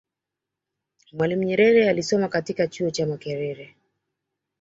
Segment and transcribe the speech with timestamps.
[1.13, 3.75] mwalimu Nyerere alisoma katika chuo cha makerere